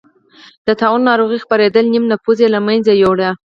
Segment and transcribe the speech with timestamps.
[0.67, 3.19] د طاعون ناروغۍ خپرېدل نییم نفوس یې له منځه یووړ.